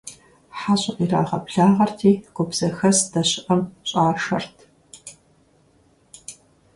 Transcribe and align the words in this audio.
ХьэщӀэр 0.59 0.95
ирагъэблагъэрти, 1.03 2.11
гуп 2.35 2.49
зэхэс 2.57 2.97
здэщыӀэм 3.05 3.61
щӀашэрт. 3.89 4.55